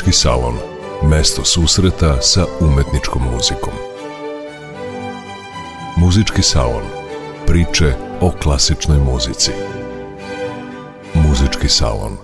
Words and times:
Muzički 0.00 0.18
salon. 0.18 0.54
Mesto 1.10 1.44
susreta 1.44 2.22
sa 2.22 2.44
umetničkom 2.60 3.22
muzikom. 3.22 3.72
Muzički 5.96 6.42
salon. 6.42 6.82
Priče 7.46 7.92
o 8.20 8.30
klasičnoj 8.42 8.98
muzici. 8.98 9.50
Muzički 11.14 11.68
salon. 11.68 12.16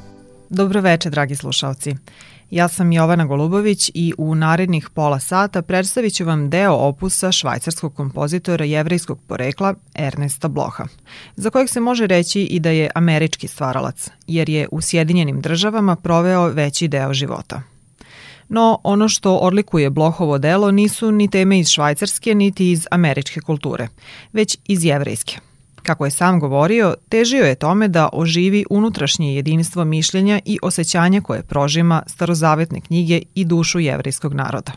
Dobro 0.48 0.80
veče, 0.80 1.10
dragi 1.10 1.37
slušalci. 1.37 1.94
Ja 2.51 2.69
sam 2.69 2.92
Jovana 2.92 3.24
Golubović 3.24 3.90
i 3.94 4.12
u 4.19 4.35
narednih 4.35 4.90
pola 4.90 5.21
sata 5.21 5.62
predstavit 5.62 6.15
ću 6.15 6.24
vam 6.24 6.51
deo 6.51 6.72
opusa 6.72 7.33
švajcarskog 7.33 7.94
kompozitora 7.94 8.65
jevrejskog 8.65 9.19
porekla 9.26 9.74
Ernesta 9.94 10.48
Bloha, 10.48 10.85
za 11.37 11.51
kojeg 11.51 11.69
se 11.69 11.80
može 11.80 12.06
reći 12.06 12.40
i 12.40 12.61
da 12.61 12.71
je 12.71 12.90
američki 12.94 13.48
stvaralac, 13.48 14.08
jer 14.26 14.48
je 14.48 14.69
u 14.71 14.80
Sjedinjenim 14.80 15.40
državama 15.40 15.97
proveo 15.97 16.48
veći 16.48 16.88
deo 16.88 17.15
života. 17.15 17.62
No, 18.48 18.81
ono 18.84 19.09
što 19.09 19.37
odlikuje 19.37 19.91
Blohovo 19.91 20.39
delo 20.39 20.70
nisu 20.70 21.12
ni 21.12 21.31
teme 21.31 21.59
iz 21.59 21.69
švajcarske, 21.69 22.34
niti 22.34 22.70
iz 22.70 22.87
američke 22.91 23.41
kulture, 23.41 23.89
već 24.33 24.59
iz 24.67 24.84
jevrejske– 24.84 25.39
Kako 25.87 26.05
je 26.05 26.11
sam 26.11 26.41
govorio, 26.41 26.95
težio 27.09 27.45
je 27.45 27.55
tome 27.55 27.89
da 27.89 28.09
oživi 28.13 28.65
unutrašnje 28.71 29.35
jedinstvo 29.35 29.85
mišljenja 29.85 30.41
i 30.45 30.59
osjećanja 30.62 31.21
koje 31.21 31.43
prožima 31.43 32.03
starozavetne 32.07 32.81
knjige 32.81 33.23
i 33.35 33.45
dušu 33.45 33.81
jevrejskog 33.81 34.35
naroda. 34.35 34.73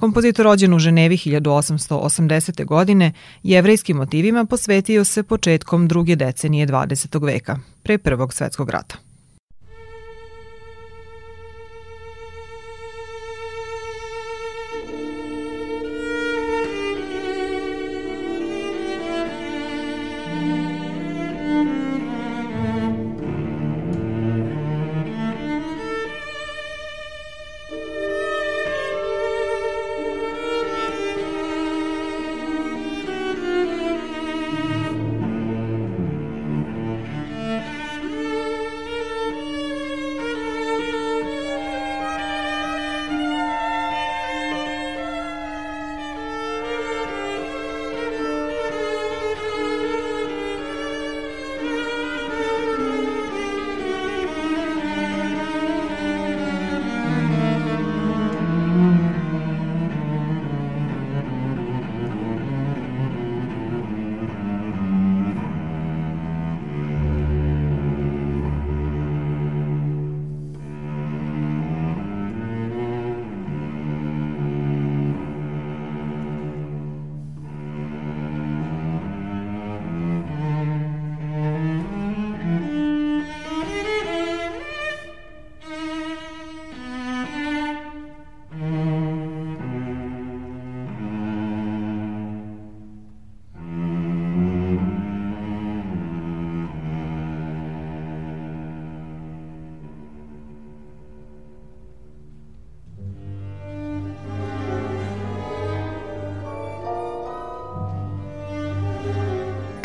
Kompozitor 0.00 0.44
rođen 0.44 0.74
u 0.74 0.78
Ženevi 0.78 1.16
1880. 1.16 2.64
godine 2.64 3.12
jevrejskim 3.42 3.96
motivima 3.96 4.44
posvetio 4.44 5.04
se 5.04 5.22
početkom 5.22 5.88
druge 5.88 6.16
decenije 6.16 6.66
20. 6.66 7.26
veka, 7.26 7.58
pre 7.82 7.98
Prvog 7.98 8.34
svetskog 8.34 8.70
rata. 8.70 9.09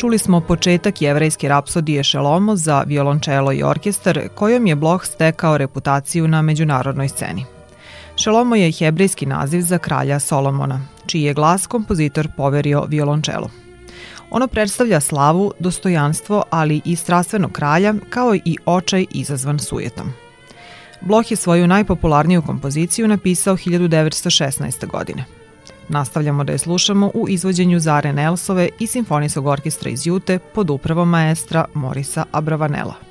Čuli 0.06 0.18
smo 0.18 0.40
početak 0.40 1.02
jevrejske 1.02 1.48
rapsodije 1.48 2.04
Šelomo 2.04 2.56
za 2.56 2.82
violončelo 2.86 3.52
i 3.52 3.62
orkestar, 3.62 4.28
kojom 4.34 4.66
je 4.66 4.74
Bloch 4.74 5.04
stekao 5.06 5.58
reputaciju 5.58 6.28
na 6.28 6.42
međunarodnoj 6.42 7.08
sceni. 7.08 7.44
Šelomo 8.16 8.54
je 8.56 8.72
hebrejski 8.72 9.26
naziv 9.26 9.60
za 9.60 9.78
kralja 9.78 10.18
Solomona, 10.20 10.80
čiji 11.06 11.22
je 11.22 11.34
glas 11.34 11.66
kompozitor 11.66 12.28
poverio 12.36 12.84
violončelu. 12.88 13.48
Ono 14.30 14.46
predstavlja 14.46 15.00
slavu, 15.00 15.52
dostojanstvo, 15.58 16.42
ali 16.50 16.80
i 16.84 16.96
strastvenog 16.96 17.52
kralja, 17.52 17.94
kao 18.10 18.34
i 18.34 18.56
očaj 18.66 19.06
izazvan 19.10 19.58
sujetom. 19.58 20.12
Bloch 21.00 21.30
je 21.30 21.36
svoju 21.36 21.66
najpopularniju 21.66 22.42
kompoziciju 22.42 23.08
napisao 23.08 23.56
1916. 23.56 24.86
godine– 24.86 25.24
Nastavljamo 25.88 26.44
da 26.44 26.52
je 26.52 26.58
slušamo 26.58 27.10
u 27.14 27.28
izvođenju 27.28 27.80
Zare 27.80 28.12
Nelsove 28.12 28.68
i 28.78 28.86
Simfonijskog 28.86 29.46
orkestra 29.46 29.90
iz 29.90 30.06
Jute 30.06 30.38
pod 30.38 30.70
upravom 30.70 31.08
maestra 31.08 31.64
Morisa 31.74 32.24
Abravanela. 32.32 33.05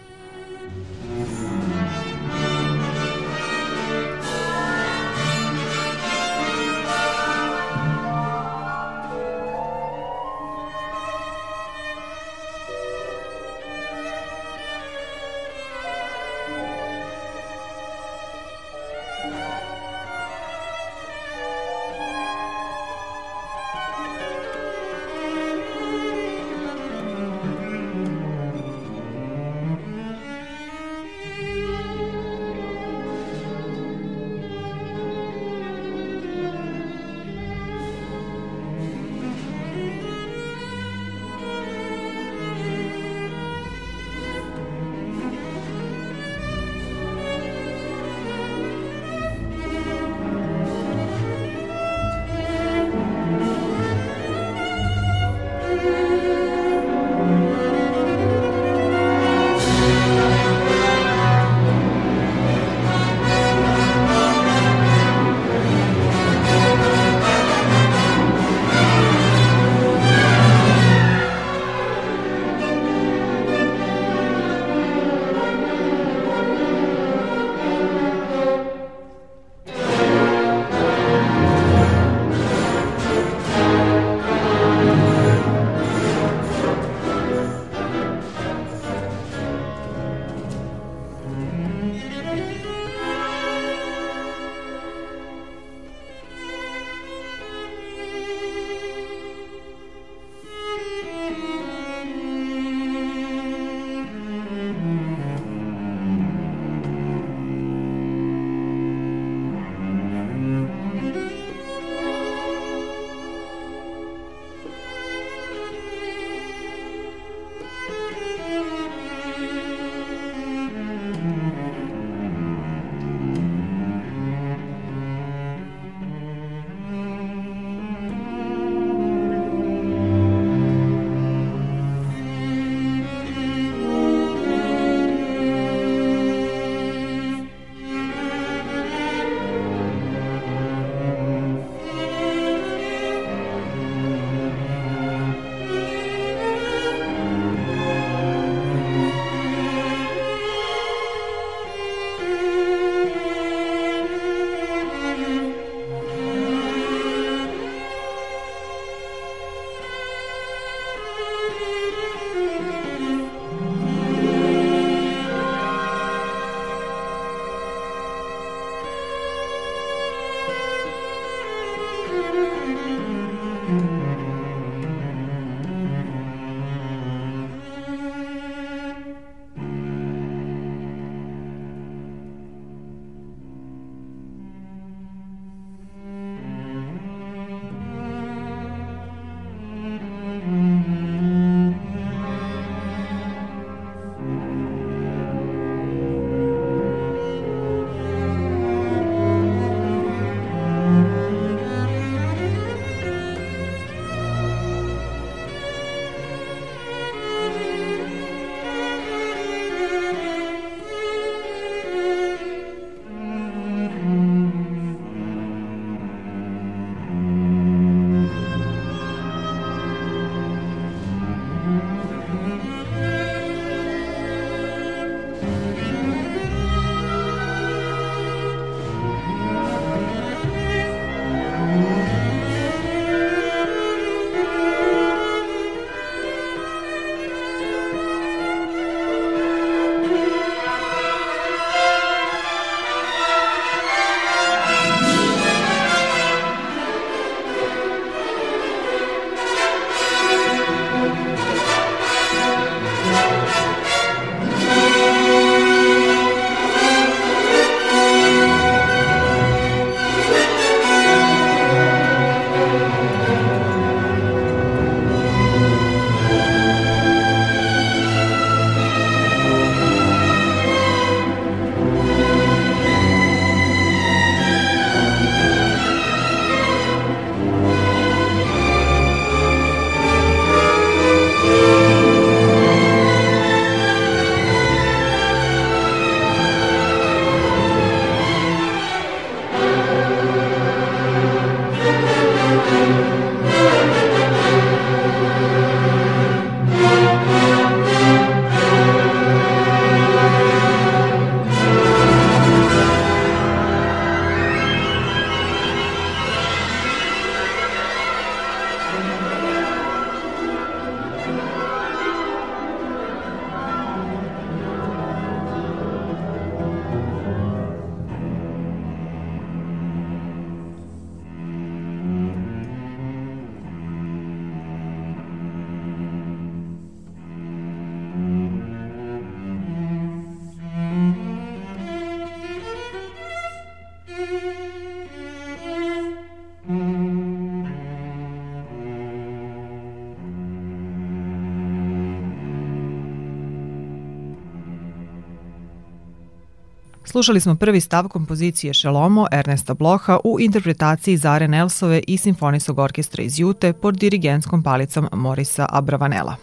Slušali 347.15 347.39
smo 347.39 347.55
prvi 347.55 347.81
stav 347.81 348.07
kompozicije 348.07 348.73
Šelomo 348.73 349.27
Ernesta 349.31 349.73
Bloha 349.73 350.17
u 350.23 350.39
interpretaciji 350.39 351.17
Zare 351.17 351.47
Nelsove 351.47 352.01
i 352.07 352.17
Simfonijskog 352.17 352.79
orkestra 352.79 353.23
iz 353.23 353.39
Jute 353.39 353.73
pod 353.73 353.97
dirigentskom 353.97 354.63
palicom 354.63 355.09
Morisa 355.13 355.65
Abravanela. 355.69 356.35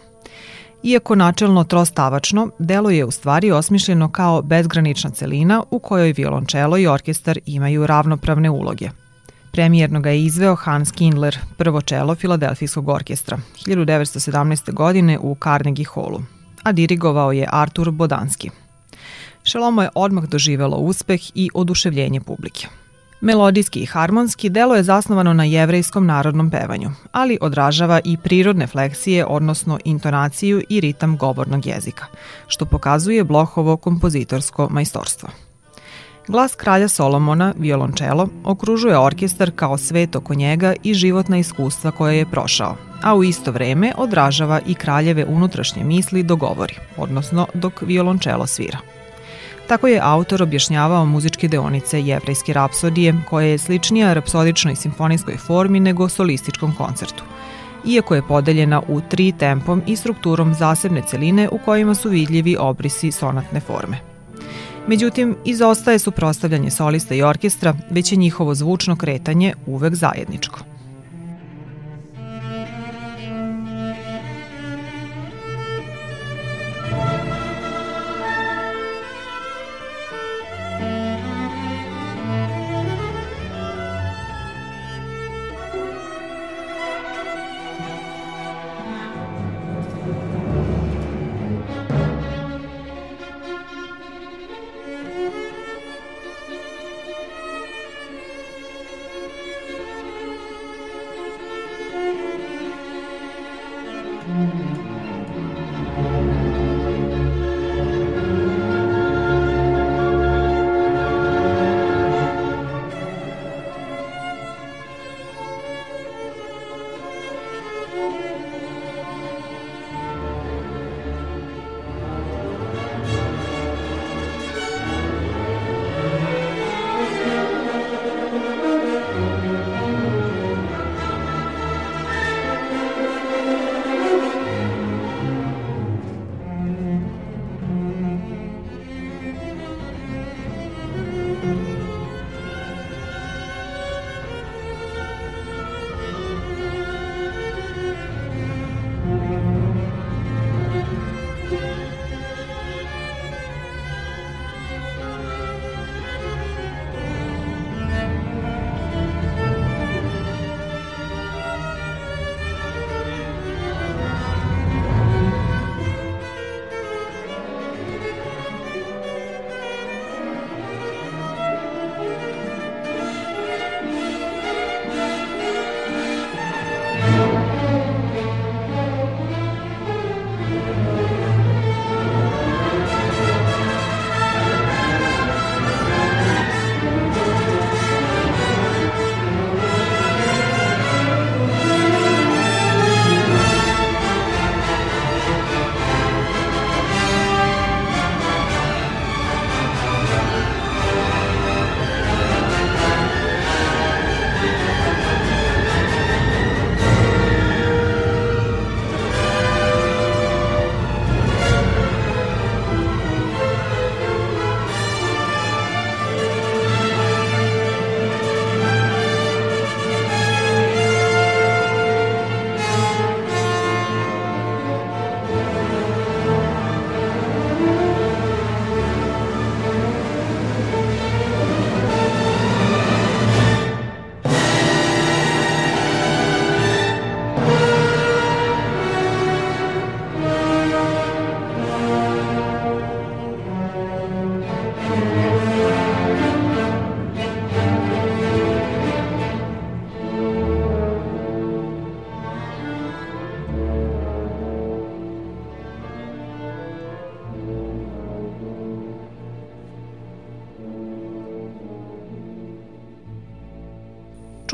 Iako 0.83 1.15
načelno 1.15 1.63
trostavačno, 1.63 2.49
delo 2.59 2.89
je 2.89 3.05
u 3.05 3.11
stvari 3.11 3.51
osmišljeno 3.51 4.11
kao 4.11 4.41
bezgranična 4.41 5.09
celina 5.09 5.63
u 5.71 5.79
kojoj 5.79 6.13
violončelo 6.17 6.77
i 6.77 6.87
orkestar 6.87 7.39
imaju 7.45 7.87
ravnopravne 7.87 8.49
uloge. 8.49 8.89
Premijerno 9.51 9.99
ga 9.99 10.09
je 10.09 10.23
izveo 10.23 10.55
Hans 10.55 10.91
Kindler, 10.91 11.37
prvo 11.57 11.81
čelo 11.81 12.15
Filadelfijskog 12.15 12.89
orkestra, 12.89 13.37
1917. 13.65 14.73
godine 14.73 15.19
u 15.19 15.35
Carnegie 15.43 15.85
Hallu, 15.93 16.21
a 16.63 16.71
dirigovao 16.71 17.31
je 17.31 17.47
Artur 17.51 17.91
Bodanski– 17.91 18.49
Šelomo 19.43 19.81
je 19.81 19.89
odmah 19.95 20.23
doživelo 20.25 20.77
uspeh 20.77 21.21
i 21.35 21.49
oduševljenje 21.53 22.21
publike. 22.21 22.67
Melodijski 23.21 23.79
i 23.79 23.85
harmonski 23.85 24.49
delo 24.49 24.75
je 24.75 24.83
zasnovano 24.83 25.33
na 25.33 25.43
jevrejskom 25.43 26.05
narodnom 26.05 26.49
pevanju, 26.49 26.91
ali 27.11 27.37
odražava 27.41 27.99
i 28.03 28.17
prirodne 28.17 28.67
fleksije, 28.67 29.25
odnosno 29.25 29.79
intonaciju 29.85 30.61
i 30.69 30.79
ritam 30.79 31.17
govornog 31.17 31.65
jezika, 31.65 32.05
što 32.47 32.65
pokazuje 32.65 33.23
Blohovo 33.23 33.77
kompozitorsko 33.77 34.67
majstorstvo. 34.71 35.29
Glas 36.27 36.55
kralja 36.55 36.87
Solomona, 36.87 37.53
violončelo, 37.57 38.27
okružuje 38.43 38.97
orkestar 38.97 39.51
kao 39.55 39.77
svet 39.77 40.15
oko 40.15 40.33
njega 40.33 40.73
i 40.83 40.93
životna 40.93 41.37
iskustva 41.37 41.91
koje 41.91 42.17
je 42.17 42.25
prošao, 42.25 42.75
a 43.01 43.15
u 43.15 43.23
isto 43.23 43.51
vreme 43.51 43.93
odražava 43.97 44.59
i 44.65 44.73
kraljeve 44.73 45.25
unutrašnje 45.25 45.83
misli 45.83 46.23
do 46.23 46.35
govori, 46.35 46.75
odnosno 46.97 47.47
dok 47.53 47.81
violončelo 47.81 48.47
svira. 48.47 48.92
Tako 49.73 49.87
je 49.87 49.99
autor 50.03 50.43
objašnjavao 50.43 51.05
muzičke 51.05 51.47
deonice 51.47 52.01
jevrejske 52.01 52.53
rapsodije, 52.53 53.13
koja 53.29 53.47
je 53.47 53.57
sličnija 53.57 54.13
rapsodičnoj 54.13 54.75
simfonijskoj 54.75 55.37
formi 55.37 55.79
nego 55.79 56.09
solističkom 56.09 56.75
koncertu. 56.75 57.23
Iako 57.85 58.15
je 58.15 58.27
podeljena 58.27 58.81
u 58.87 59.01
tri 59.01 59.31
tempom 59.31 59.81
i 59.87 59.95
strukturom 59.95 60.53
zasebne 60.53 61.01
celine 61.07 61.49
u 61.49 61.57
kojima 61.65 61.95
su 61.95 62.09
vidljivi 62.09 62.57
obrisi 62.59 63.11
sonatne 63.11 63.59
forme. 63.59 63.97
Međutim, 64.87 65.35
izostaje 65.45 65.99
suprostavljanje 65.99 66.71
solista 66.71 67.15
i 67.15 67.23
orkestra, 67.23 67.75
već 67.89 68.11
je 68.11 68.17
njihovo 68.17 68.55
zvučno 68.55 68.95
kretanje 68.95 69.53
uvek 69.65 69.95
zajedničko. 69.95 70.59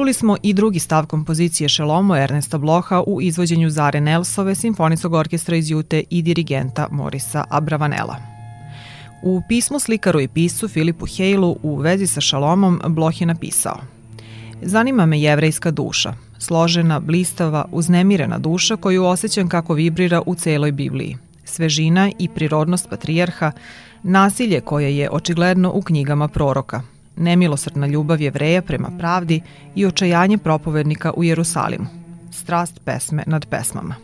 Čuli 0.09 0.13
smo 0.13 0.37
i 0.43 0.53
drugi 0.53 0.79
stav 0.79 1.05
kompozicije 1.05 1.69
Šelomo 1.69 2.15
Ernesta 2.15 2.57
Bloha 2.57 3.03
u 3.07 3.21
izvođenju 3.21 3.69
Zare 3.69 4.01
Nelsove, 4.01 4.55
Simfonijskog 4.55 5.13
orkestra 5.13 5.55
iz 5.55 5.69
Jute 5.69 6.03
i 6.09 6.21
dirigenta 6.21 6.87
Morisa 6.91 7.43
Abravanela. 7.49 8.15
U 9.23 9.41
pismu 9.47 9.79
slikaru 9.79 10.21
i 10.21 10.27
piscu 10.27 10.67
Filipu 10.67 11.05
Hejlu 11.05 11.57
u 11.63 11.75
vezi 11.75 12.07
sa 12.07 12.21
Šalomom 12.21 12.81
Bloh 12.87 13.21
je 13.21 13.27
napisao 13.27 13.77
Zanima 14.61 15.05
me 15.05 15.21
jevrejska 15.21 15.71
duša, 15.71 16.13
složena, 16.39 16.99
blistava, 16.99 17.65
uznemirena 17.71 18.37
duša 18.37 18.75
koju 18.75 19.05
osjećam 19.05 19.49
kako 19.49 19.73
vibrira 19.73 20.21
u 20.25 20.35
celoj 20.35 20.71
Bibliji. 20.71 21.17
Svežina 21.45 22.11
i 22.19 22.29
prirodnost 22.29 22.89
patrijarha, 22.89 23.51
Nasilje 24.03 24.61
koje 24.61 24.97
je 24.97 25.09
očigledno 25.11 25.71
u 25.73 25.81
knjigama 25.81 26.27
proroka, 26.27 26.81
nemilosrdna 27.19 27.87
ljubav 27.87 28.21
jevreja 28.21 28.61
prema 28.61 28.91
pravdi 28.99 29.41
i 29.75 29.85
očajanje 29.85 30.37
propovednika 30.37 31.13
u 31.17 31.23
Jerusalimu, 31.23 31.85
strast 32.31 32.79
pesme 32.85 33.23
nad 33.27 33.45
pesmama. 33.45 33.95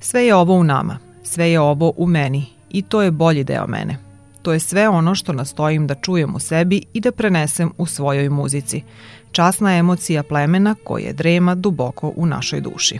Sve 0.00 0.26
je 0.26 0.34
ovo 0.34 0.54
u 0.54 0.64
nama, 0.64 0.98
sve 1.22 1.50
je 1.50 1.60
ovo 1.60 1.92
u 1.96 2.06
meni 2.06 2.46
i 2.70 2.82
to 2.82 3.02
je 3.02 3.10
bolji 3.10 3.44
deo 3.44 3.66
mene. 3.66 3.96
To 4.42 4.52
je 4.52 4.60
sve 4.60 4.88
ono 4.88 5.14
što 5.14 5.32
nastojim 5.32 5.86
da 5.86 5.94
čujem 5.94 6.34
u 6.34 6.38
sebi 6.38 6.82
i 6.92 7.00
da 7.00 7.12
prenesem 7.12 7.70
u 7.78 7.86
svojoj 7.86 8.28
muzici. 8.28 8.82
Časna 9.32 9.76
emocija 9.76 10.22
plemena 10.22 10.74
koje 10.84 11.12
drema 11.12 11.54
duboko 11.54 12.12
u 12.16 12.26
našoj 12.26 12.60
duši. 12.60 12.98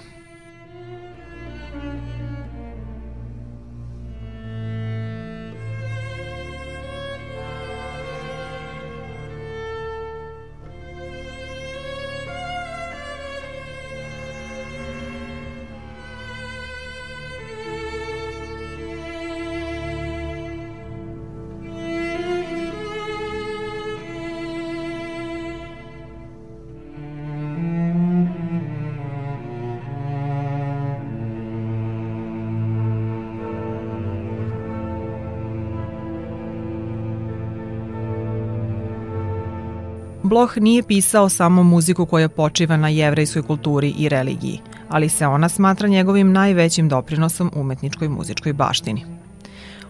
Bloh 40.23 40.59
nije 40.59 40.83
pisao 40.83 41.29
samo 41.29 41.63
muziku 41.63 42.07
koja 42.07 42.29
počiva 42.29 42.77
na 42.77 42.89
jevrejskoj 42.89 43.43
kulturi 43.43 43.95
i 43.99 44.09
religiji, 44.09 44.61
ali 44.89 45.09
se 45.09 45.27
ona 45.27 45.49
smatra 45.49 45.89
njegovim 45.89 46.33
najvećim 46.33 46.89
doprinosom 46.89 47.51
umetničkoj 47.55 48.09
muzičkoj 48.09 48.53
baštini. 48.53 49.05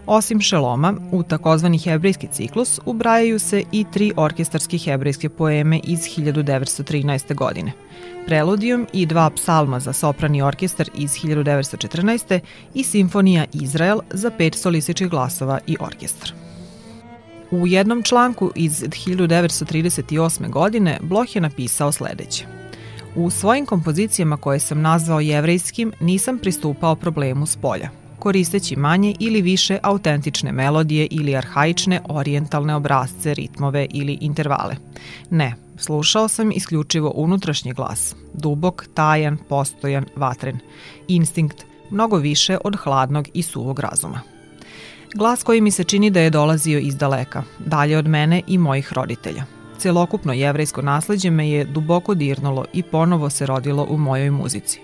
Osim 0.05 0.41
šeloma, 0.41 0.93
u 1.11 1.23
takozvani 1.23 1.77
hebrejski 1.77 2.27
ciklus 2.27 2.79
ubrajaju 2.85 3.39
se 3.39 3.63
i 3.71 3.85
tri 3.93 4.11
orkestarske 4.17 4.77
hebrejske 4.77 5.29
poeme 5.29 5.79
iz 5.83 5.99
1913. 5.99 7.35
godine. 7.35 7.71
Preludijum 8.25 8.87
i 8.93 9.05
dva 9.05 9.29
psalma 9.29 9.79
za 9.79 9.93
soprani 9.93 10.41
orkestar 10.41 10.89
iz 10.97 11.11
1914. 11.11 12.39
i 12.73 12.83
Simfonija 12.83 13.45
Izrael 13.53 13.99
za 14.09 14.31
pet 14.37 14.55
solističkih 14.55 15.09
glasova 15.09 15.59
i 15.67 15.77
orkestar. 15.79 16.42
U 17.53 17.67
jednom 17.67 18.03
članku 18.03 18.51
iz 18.55 18.83
1938. 18.83 20.49
godine 20.49 20.99
Bloh 21.01 21.35
je 21.35 21.41
napisao 21.41 21.91
sledeće. 21.91 22.45
U 23.15 23.29
svojim 23.29 23.65
kompozicijama 23.65 24.37
koje 24.37 24.59
sam 24.59 24.81
nazvao 24.81 25.19
jevrejskim 25.19 25.93
nisam 25.99 26.37
pristupao 26.37 26.95
problemu 26.95 27.45
s 27.45 27.55
polja, 27.55 27.89
koristeći 28.19 28.75
manje 28.75 29.15
ili 29.19 29.41
više 29.41 29.79
autentične 29.83 30.51
melodije 30.51 31.07
ili 31.11 31.35
arhaične 31.35 32.01
orijentalne 32.09 32.75
obrazce, 32.75 33.33
ritmove 33.33 33.87
ili 33.89 34.17
intervale. 34.21 34.75
Ne, 35.29 35.55
slušao 35.77 36.27
sam 36.27 36.51
isključivo 36.51 37.11
unutrašnji 37.15 37.73
glas, 37.73 38.15
dubok, 38.33 38.85
tajan, 38.93 39.37
postojan, 39.49 40.05
vatren, 40.15 40.59
instinkt, 41.07 41.65
mnogo 41.89 42.17
više 42.17 42.57
od 42.63 42.75
hladnog 42.75 43.27
i 43.33 43.43
suvog 43.43 43.79
razuma. 43.79 44.33
Glas 45.13 45.43
koji 45.43 45.61
mi 45.61 45.71
se 45.71 45.83
čini 45.83 46.09
da 46.09 46.19
je 46.19 46.29
dolazio 46.29 46.79
iz 46.79 46.97
daleka, 46.97 47.43
dalje 47.59 47.97
od 47.97 48.07
mene 48.07 48.41
i 48.47 48.57
mojih 48.57 48.93
roditelja. 48.93 49.45
Celokupno 49.77 50.33
jevrejsko 50.33 50.81
nasledđe 50.81 51.29
me 51.29 51.49
je 51.49 51.65
duboko 51.65 52.13
dirnulo 52.13 52.65
i 52.73 52.83
ponovo 52.83 53.29
se 53.29 53.45
rodilo 53.45 53.87
u 53.89 53.97
mojoj 53.97 54.31
muzici. 54.31 54.79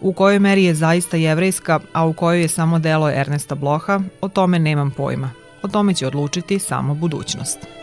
U 0.00 0.12
kojoj 0.12 0.38
meri 0.38 0.64
je 0.64 0.74
zaista 0.74 1.16
jevrejska, 1.16 1.80
a 1.92 2.06
u 2.06 2.12
kojoj 2.12 2.40
je 2.40 2.48
samo 2.48 2.78
delo 2.78 3.10
Ernesta 3.10 3.54
Bloha, 3.54 4.00
o 4.20 4.28
tome 4.28 4.58
nemam 4.58 4.90
pojma. 4.90 5.30
O 5.62 5.68
tome 5.68 5.94
će 5.94 6.06
odlučiti 6.06 6.58
samo 6.58 6.94
budućnost. 6.94 7.75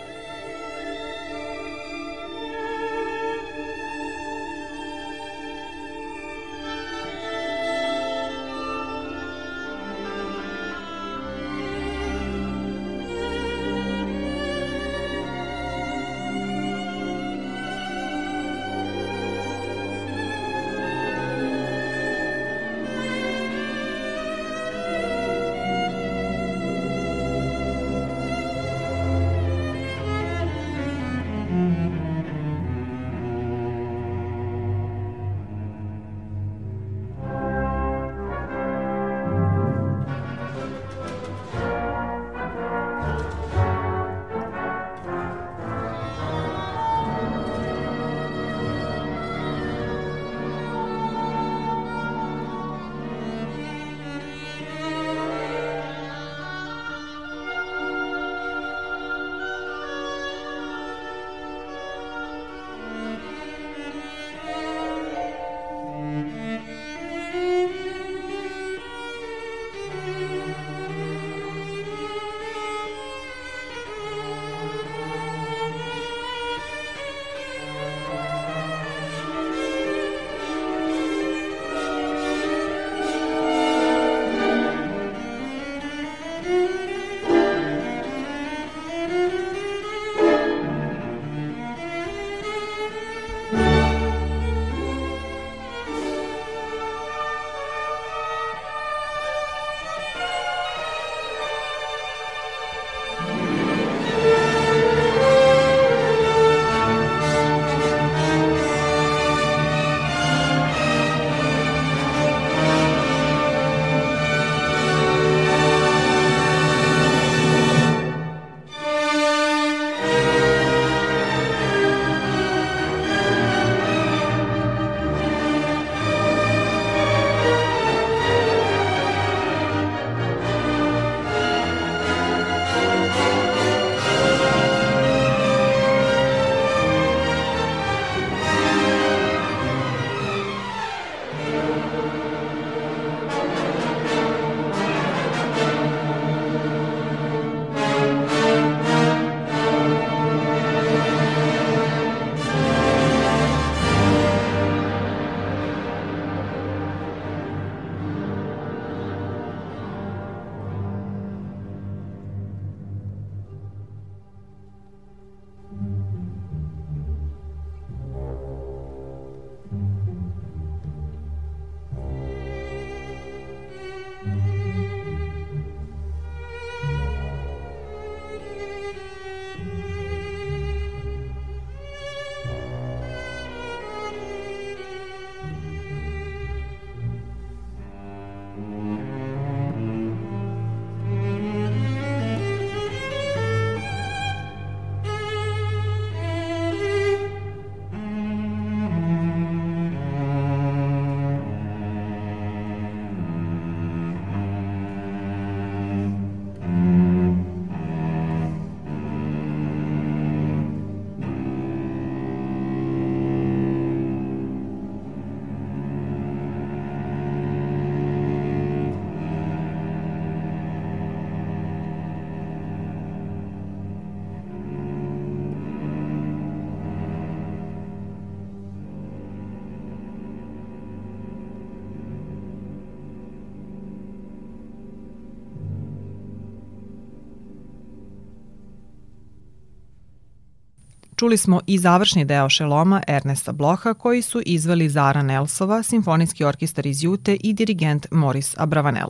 Čuli 241.16 241.38
smo 241.38 241.62
i 241.68 241.78
završni 241.78 242.26
deo 242.26 242.50
šeloma 242.50 243.02
Ernesta 243.08 243.52
Bloha 243.52 243.94
koji 243.94 244.22
su 244.22 244.42
izveli 244.46 244.90
Zara 244.90 245.24
Nelsova, 245.24 245.84
simfonijski 245.84 246.44
orkestar 246.44 246.86
iz 246.86 247.04
Jute 247.04 247.36
i 247.36 247.54
dirigent 247.54 248.08
Moris 248.12 248.56
Abravanel. 248.58 249.10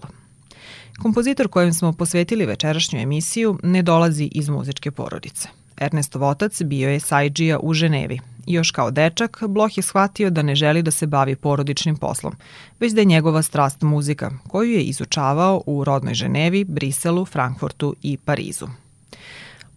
Kompozitor 1.02 1.48
kojem 1.48 1.74
smo 1.74 1.94
posvetili 1.94 2.46
večerašnju 2.46 3.00
emisiju 3.00 3.60
ne 3.64 3.82
dolazi 3.82 4.30
iz 4.32 4.50
muzičke 4.50 4.92
porodice. 4.92 5.48
Ernestov 5.78 6.24
otac 6.24 6.62
bio 6.62 6.90
je 6.90 7.00
sajđija 7.00 7.60
u 7.60 7.74
Ženevi. 7.74 8.20
Još 8.48 8.72
kao 8.72 8.92
dečak, 8.92 9.44
Bloh 9.48 9.78
je 9.78 9.84
shvatio 9.84 10.30
da 10.30 10.42
ne 10.42 10.56
želi 10.56 10.82
da 10.82 10.92
se 10.92 11.08
bavi 11.08 11.36
porodičnim 11.36 11.98
poslom, 11.98 12.36
već 12.80 12.94
da 12.94 13.02
je 13.02 13.06
njegova 13.06 13.42
strast 13.42 13.82
muzika, 13.82 14.32
koju 14.48 14.72
je 14.72 14.84
izučavao 14.84 15.64
u 15.66 15.84
rodnoj 15.84 16.14
Ženevi, 16.14 16.64
Briselu, 16.64 17.26
Frankfurtu 17.26 17.96
i 18.02 18.18
Parizu. 18.18 18.68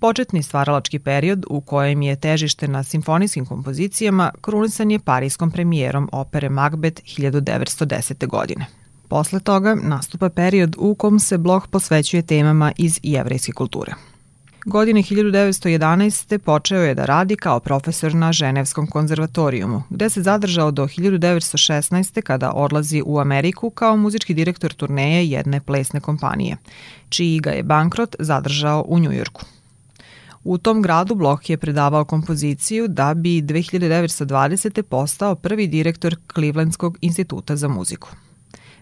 Početni 0.07 0.43
stvaralački 0.43 0.99
period 0.99 1.45
u 1.51 1.61
kojem 1.61 2.03
je 2.03 2.17
težište 2.17 2.69
na 2.69 2.83
simfonijskim 2.83 3.47
kompozicijama 3.47 4.31
krunisan 4.41 4.91
je 4.91 4.99
parijskom 4.99 5.51
premijerom 5.51 6.09
opere 6.13 6.49
Macbeth 6.49 7.03
1910. 7.03 8.27
godine. 8.27 8.67
Posle 9.09 9.41
toga 9.41 9.75
nastupa 9.75 10.29
period 10.29 10.77
u 10.79 10.95
kom 10.95 11.19
se 11.19 11.39
Bloch 11.39 11.69
posvećuje 11.69 12.23
temama 12.23 12.73
iz 12.77 13.01
jevrejske 13.03 13.53
kulture. 13.53 13.95
Godine 14.67 15.03
1911. 15.03 16.39
počeo 16.39 16.83
je 16.83 16.95
da 16.95 17.05
radi 17.05 17.37
kao 17.37 17.61
profesor 17.61 18.15
na 18.15 18.33
Ženevskom 18.33 18.87
konzervatorijumu, 18.87 19.83
gde 19.91 20.11
se 20.11 20.23
zadržao 20.23 20.71
do 20.71 20.85
1916. 20.85 22.23
kada 22.23 22.53
odlazi 22.53 23.03
u 23.07 23.19
Ameriku 23.19 23.71
kao 23.71 23.97
muzički 23.97 24.35
direktor 24.35 24.73
turneje 24.73 25.31
jedne 25.31 25.61
plesne 25.61 26.01
kompanije, 26.01 26.57
čiji 27.09 27.41
ga 27.41 27.51
je 27.51 27.63
bankrot 27.63 28.17
zadržao 28.19 28.85
u 28.89 28.99
Njujorku. 28.99 29.56
U 30.49 30.59
tom 30.59 30.83
gradu 30.83 31.15
Bloch 31.15 31.51
je 31.51 31.57
predavao 31.57 32.05
kompoziciju 32.05 32.89
da 32.89 33.15
bi 33.15 33.43
2920. 33.43 34.83
postao 34.83 35.35
prvi 35.35 35.67
direktor 35.67 36.17
Clevelandskog 36.35 36.99
instituta 37.01 37.57
za 37.57 37.69
muziku. 37.69 38.09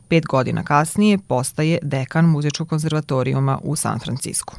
Pet 0.09 0.27
godina 0.27 0.63
kasnije 0.63 1.19
postaje 1.19 1.79
dekan 1.83 2.25
muzičkog 2.25 2.69
konzervatorijuma 2.69 3.59
u 3.63 3.77
San 3.77 3.99
Francisku. 3.99 4.57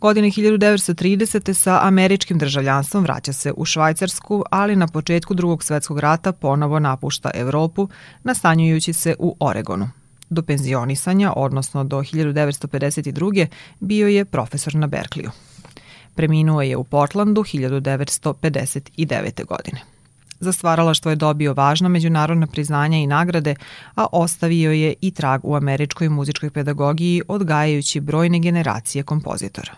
Godine 0.00 0.28
1930. 0.28 1.52
sa 1.54 1.80
američkim 1.82 2.38
državljanstvom 2.38 3.02
vraća 3.02 3.32
se 3.32 3.52
u 3.56 3.64
Švajcarsku, 3.64 4.44
ali 4.50 4.76
na 4.76 4.86
početku 4.86 5.34
drugog 5.34 5.64
svetskog 5.64 5.98
rata 5.98 6.32
ponovo 6.32 6.78
napušta 6.78 7.30
Evropu, 7.34 7.88
nastanjujući 8.22 8.92
se 8.92 9.14
u 9.18 9.36
Oregonu. 9.40 9.90
Do 10.30 10.42
penzionisanja, 10.42 11.32
odnosno 11.36 11.84
do 11.84 11.98
1952. 11.98 13.46
bio 13.80 14.08
je 14.08 14.24
profesor 14.24 14.74
na 14.74 14.86
Berkliju. 14.86 15.30
Preminuo 16.14 16.62
je 16.62 16.76
u 16.76 16.84
Portlandu 16.84 17.40
1959. 17.40 19.46
godine. 19.46 19.80
Za 20.40 20.52
stvaralaštvo 20.52 21.10
je 21.10 21.16
dobio 21.16 21.54
važna 21.54 21.88
međunarodna 21.88 22.46
priznanja 22.46 22.98
i 22.98 23.06
nagrade, 23.06 23.54
a 23.94 24.06
ostavio 24.12 24.72
je 24.72 24.94
i 25.00 25.10
trag 25.10 25.40
u 25.44 25.54
američkoj 25.54 26.08
muzičkoj 26.08 26.50
pedagogiji 26.50 27.22
odgajajući 27.28 28.00
brojne 28.00 28.38
generacije 28.38 29.02
kompozitora. 29.02 29.72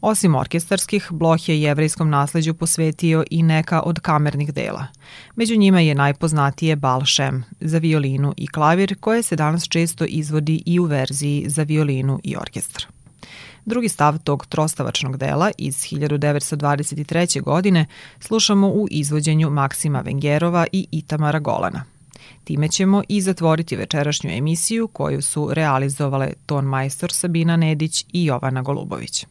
Osim 0.00 0.34
orkestarskih, 0.34 1.08
Bloh 1.10 1.48
je 1.48 1.62
jevrejskom 1.62 2.10
nasleđu 2.10 2.54
posvetio 2.54 3.24
i 3.30 3.42
neka 3.42 3.80
od 3.80 4.00
kamernih 4.00 4.54
dela. 4.54 4.86
Među 5.36 5.56
njima 5.56 5.80
je 5.80 5.94
najpoznatije 5.94 6.76
Bal 6.76 7.06
Shem 7.06 7.44
za 7.60 7.78
violinu 7.78 8.34
i 8.36 8.46
klavir, 8.46 8.96
koje 9.00 9.22
se 9.22 9.36
danas 9.36 9.68
često 9.68 10.04
izvodi 10.04 10.62
i 10.66 10.78
u 10.78 10.84
verziji 10.84 11.44
za 11.48 11.62
violinu 11.62 12.20
i 12.22 12.36
orkestar. 12.36 12.86
Drugi 13.66 13.88
stav 13.88 14.18
tog 14.18 14.46
trostavačnog 14.46 15.16
dela 15.16 15.50
iz 15.58 15.76
1923. 15.76 17.42
godine 17.42 17.86
slušamo 18.20 18.68
u 18.68 18.86
izvođenju 18.90 19.50
Maksima 19.50 20.00
Vengerova 20.00 20.66
i 20.72 20.86
Itamara 20.90 21.38
Golana. 21.38 21.84
Time 22.44 22.68
ćemo 22.68 23.02
i 23.08 23.20
zatvoriti 23.20 23.76
večerašnju 23.76 24.30
emisiju 24.30 24.88
koju 24.88 25.22
su 25.22 25.48
realizovale 25.52 26.32
ton 26.46 26.64
majstor 26.64 27.12
Sabina 27.12 27.56
Nedić 27.56 28.04
i 28.12 28.24
Jovana 28.24 28.62
Golubović. 28.62 29.26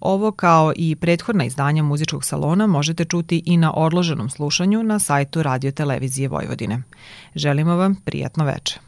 Ovo 0.00 0.32
kao 0.32 0.72
i 0.76 0.96
prethodna 0.96 1.44
izdanja 1.44 1.82
muzičkog 1.82 2.24
salona 2.24 2.66
možete 2.66 3.04
čuti 3.04 3.42
i 3.46 3.56
na 3.56 3.72
odloženom 3.74 4.30
slušanju 4.30 4.82
na 4.82 4.98
sajtu 4.98 5.42
Radio 5.42 5.70
Televizije 5.70 6.28
Vojvodine. 6.28 6.82
Želimo 7.34 7.76
vam 7.76 7.94
prijatno 8.04 8.44
večer. 8.44 8.87